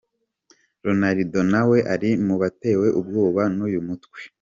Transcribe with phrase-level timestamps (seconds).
[0.85, 4.19] Ronaldo nawe ari mu batewe ubwoba n’uyu mutwe.